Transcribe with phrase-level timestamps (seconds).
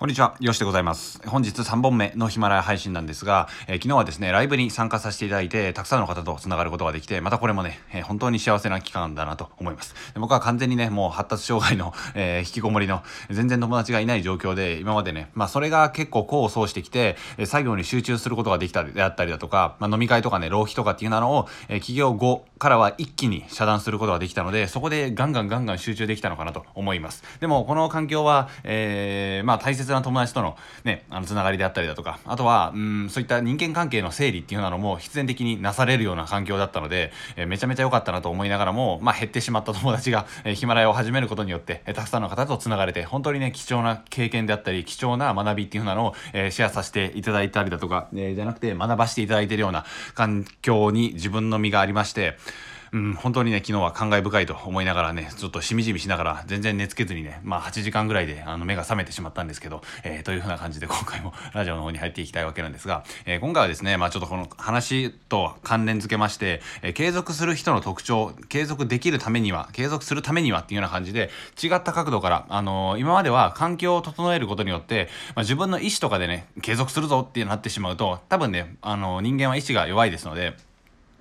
[0.00, 1.20] こんにちは、よしでございます。
[1.28, 9.94] 本日3本目のヒマラヤ配信なんですが、えー、昨日はですね、ライブに参加させていただいて、たくさんの方と繋がることができて、またこれもね、えー、本当に幸せな期間だなと思います。
[10.14, 27.24] 僕は完全にね、もう発達障害の、えー、引きこもりの、全然友達がいない状況で、今までね、まあそれが結構功を奏してきて、作業に集中することができたであったりだとか、まあ、飲み会とかね、浪費とかっていうのを、え起業後からは一気に遮断することができたので、そこでガンガンガンガン集中できたのかなと思います。
[27.40, 49.84] でも、この環境は、えーまあ大切な友達との、ね、あのつながりであったりだとかあとはうんそういった人間関係の整理っていうようなのも必然的になされるような環境だったので、えー、めちゃめちゃ良かったなと思いながらも、まあ、減ってしまった友達が、え、ヒマラヤを始めることによって、え、たくさんの方とつながれて本当にね貴重な経験であったり貴重な学びっていうようなのを、え、シェアさせていただいたりだとか、え、じゃなくて学ばせていただいているような
[50.14, 52.36] 環境に自分の身がありまして
[52.92, 71.30] うん、本当にね、昨日は感慨深いと思いながらね、ちょっとしみじみしながら、全然寝つけずにね、まあ8時間ぐらいであの目が覚めてしまったんですけど、えー、というふうな感じで今回も ラジオの方に入っていきたいわけなんですが、えー、今回はですね、まあちょっとこの話と関連付けまして、えー、継続する人の特徴、継続できるためには、継続するためにはっていうような感じで、
[71.62, 80.56] 違った角度から、あのー、今までは環境を整えることによって、まあ、自分の意思とかでね、継続するぞってなってしまうと、多分ね、あのー、人間は意志が弱いですので、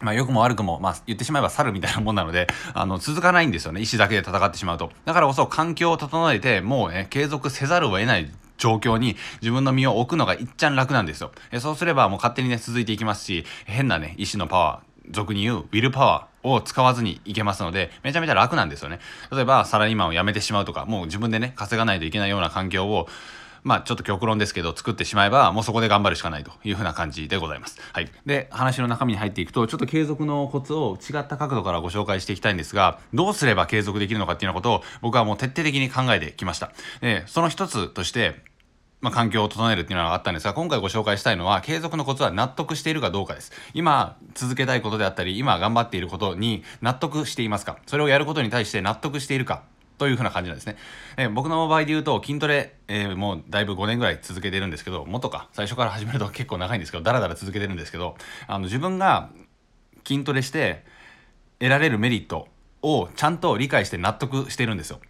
[0.00, 3.80] まあ、良くも悪くも、まあ、言ってしまえば猿みたいなもんなので、 あの、続かないんですよね。
[3.80, 4.90] 意志だけで戦ってしまうと。
[5.04, 11.32] だからこそ、環境を整えて、もうね、継続せざるを得ない状況に自分の身を置くのがいっちゃん楽なんですよ。
[11.50, 19.00] えそうすればもう勝手にね、続いていきますし、変なね、意志のパワー、俗に言う、ウィルパワーを使わずにいけますので、めちゃめちゃ楽なんですよね。
[19.30, 23.08] 例えば、サラリーマンを辞めてしまうとか、もう自分でね、稼がないといけないような環境を、
[23.64, 27.80] まあちょっと極論ですけど作ってしまえばもうそこで頑張るしかないというふうな感じでございます。
[27.92, 28.10] はい。
[28.24, 36.70] で、話の中身に入っていくとちょっと継続のコツを違った角度からご紹介していきたいんですが、どうすれば継続できるのかっていうようなことを僕はもう徹底的に考えてきました。
[37.00, 38.44] で、その一つとして、
[39.00, 43.52] まあ、環境を整えるっていうのがあったんですが、今回ご紹介したいのは、継続のコツは納得しているかどうかです。
[43.74, 47.76] 今、続けたいことであったり、今頑張っていることに納得していますか？
[47.86, 49.62] それをやることに対して納得しているか？
[49.98, 50.76] というふうな感じなんですね。
[51.16, 58.16] えー、僕の場合で言うと筋トレ、えー、もうだいぶ5年ぐらい続けてるんですけど、もとか、最初から始めると結構長いんですけど、だらだら続けてるんですけど、
[58.46, 59.30] あの自分が
[60.06, 60.84] 筋トレして
[61.58, 62.48] 得られるメリット
[62.82, 65.00] をちゃんと理解して納得してるんですよ。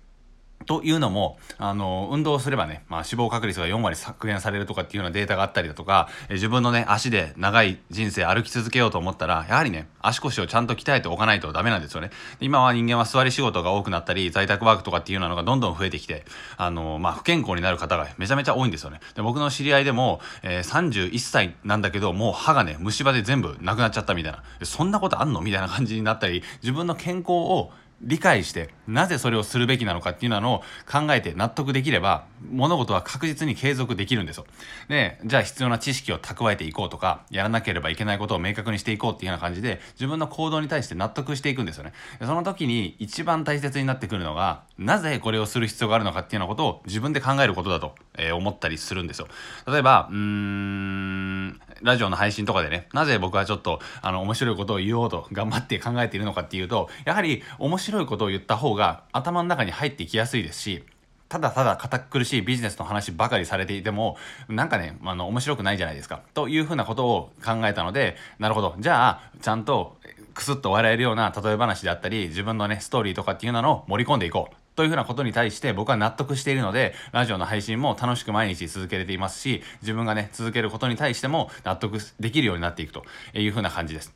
[0.67, 12.11] というのも、あの、運動すればね、まあ、死亡確率が4割削減されるとかっていうようなデータがあったりだとか、え自分のね、足で長い人生歩き続けようと思ったら、やはりね、足腰をちゃんと鍛えておかないとダメなんですよね。
[12.41, 16.25] 今は人間は座り仕事が多くなったり、在宅ワークとかっていうのがどんどん増えてきて、
[16.57, 19.01] あの、まあ、不健康になる方がめちゃめちゃ多いんですよね。
[19.15, 24.43] で僕の知り合いでも、えー、31歳なんだけど、もう歯がね、虫歯で全部なくなっちゃったみたいな。
[24.63, 25.43] そんなことあんの？
[25.43, 27.73] みたいな感じになったり、自分の健康を
[28.03, 34.47] 理解してなぜそれをするべきなのかっていうのを考えて納得できれば物事は確実に継続できるんですよ。
[34.89, 41.93] で、じゃあ必要な知識を蓄えていこうとかやらなければいけないことを明確にしていこうっていうような感じで自分の行動に対して納得していくんですよね。
[42.21, 49.29] その時に一番大切になってくるのがなぜこれをする必要があるのかっていうようなことを自分で考えることだと、え、思ったりするんですよ。
[49.67, 60.85] 例えば、うーん、ラジオの配信とかでね、なぜ僕はちょっとあの面白いことを言おうと頑張って考えているのかっていうと、やはり面白い白いことを言った方が頭の中に入っていきやすいですし、
[61.29, 64.17] ただただ堅苦しいビジネスの話ばかりされていても、
[64.49, 66.23] なんかね、あの、面白くないじゃないですか。
[66.35, 68.75] というふうなことを考えたので、なるほど。
[68.79, 69.97] じゃあ、ちゃんと、
[70.35, 74.55] くすっと笑えるような例え話であったり、自分のね、ストーリーとかっていうのを盛り込んでいこう。
[74.77, 84.13] というふうなことに対して僕は納得しているので、ラジオの配信も楽しく毎日続けれていますし、自分がね、続けることに対しても納得できるようになっていくというふうな感じです。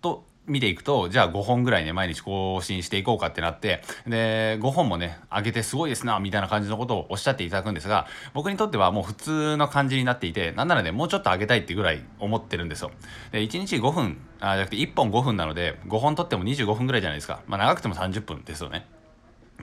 [0.00, 12.90] と見ていくと、じゃあ5本ぐらいね、毎日更新していこうかってなって、で、5本もね、上げてすごいですな、みたいな感じのことをおっしゃっていただくんですが、僕にとってはもう普通の感じになっていて、なんならね、もうちょっと上げたいってぐらい思ってるんですよ。
[13.32, 17.40] で、1日5分、あ、じゃなくて1本5分なので、5本撮っても25分ぐらいじゃないですか。
[17.46, 18.86] まあ長くても30分ですよね。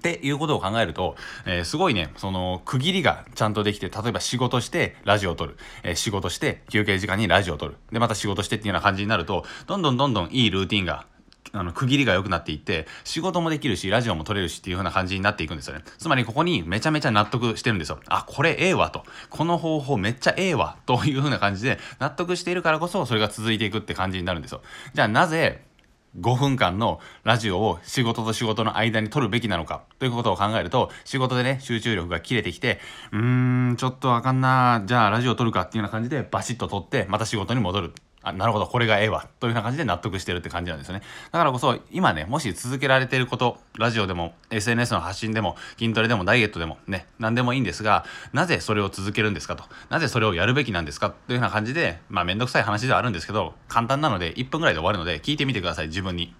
[0.03, 1.15] っていうことを考えると、
[1.45, 11.05] えー、すごいね、その区切りがちゃんとできて、例えば仕事してラジオを撮る、えー、仕事して休憩時間にラジオを撮る、で、また仕事してっていうような感じになると、どんどんどんどんいいルーティンが
[11.53, 15.83] あの、区切りが良くなっていって、仕事もできるし、ラジオも撮れるしっていう風な感じになっていくんですよね。
[15.99, 17.99] つまりここにめちゃめちゃ納得してるんですよ。
[18.07, 19.03] あ、これええわと。
[19.29, 20.77] この方法めっちゃええわ。
[20.87, 24.61] という風な感じで、納得しているからこそ、それが続いていくって感じになるんですよ。
[24.93, 25.63] じゃあなぜ、
[26.19, 32.79] 5分間のラジオを仕事と仕事の間に撮るべきなのかということを考えると仕事でね集中力が切れてきて
[33.11, 37.93] うーんちょっとわかんなじゃあラジオ撮るかっていうような感じでバシッと撮ってまた仕事に戻る。
[38.23, 39.27] あ、なるほど、これがええわ。
[39.39, 41.01] というような感じで納得してるって感じなんですよね。
[41.31, 49.65] だからこそ、今ね、もし続けられていること、ラジオでも、SNS の発信でも、筋トレでも、ダイエットでも、ね、何でもいいんですが、なぜそれを続けるんですかと。
[49.89, 56.33] なぜそれをやるべきなんですかというような感じで、まあ、めんどくさい話ではあるんですけど、簡単なので、1分ぐらいで終わるので、聞いてみてください、自分に。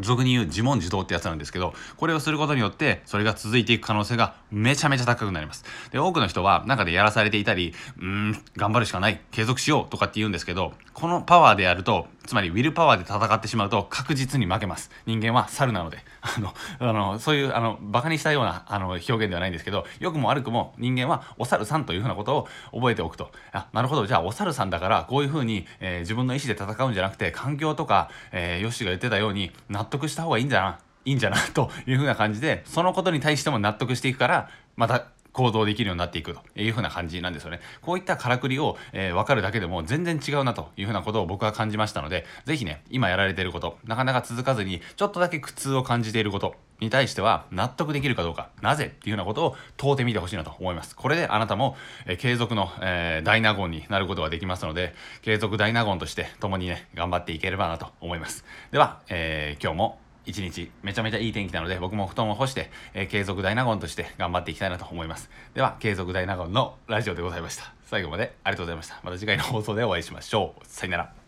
[0.00, 5.64] 俗に言う自問自答ってやつなんですけど、これをすることによって、それが続いていく可能性がめちゃめちゃ高くなります。
[5.90, 14.90] で、多くの人は中でやらされていたり、うーん、頑張るしかない、継続しようとかって言うんですけど、このパワーでやると、つまりウィルパワーで戦ってしまうと確実に負けます。
[15.06, 15.98] 人間は猿なので。
[16.20, 23.30] あの、あのそういう、あの、馬鹿にしたようなあの表現ではないんですけど、良くも悪くも人間はお猿さんというふうなことを覚えておくと。
[23.52, 37.60] あ、なるほど、じゃあお猿さんだからこういうふうに、えー、自分の意思で戦うんじゃなくて、環境とか、えー、ヨッシーが言ってたように納得した方がいいんじゃないいんじゃなというふうな感じで、そのことに対しても納得していくから、また行動できるようになっていくというふうな感じなんですよね。
[37.82, 50.94] こういったからくりを、えー、分かるだけでも全然違うなというふうなことを僕は感じましたので、ぜひね、今やられていること、なかなか続かずに、ちょっとだけ苦痛を感じていることに対しては納得できるかどうか、なぜっていうようなことを問うてみてほしいなと思います。
[50.96, 51.76] これであなたも、
[52.06, 58.44] えー、継続の、えー、大納言になることができますので、継続大納言として共にね、頑張っていければなと思います。
[58.70, 65.30] では、えー、今日も一日めちゃめちゃいい天気なので僕も布団を干して、えー、継続大納言として頑張っていきたいなと思います。
[65.54, 67.72] では継続大納言のラジオでございました。
[67.84, 69.00] 最後までありがとうございました。
[69.02, 70.64] また次回の放送でお会いしましょう。
[70.66, 71.25] さよなら。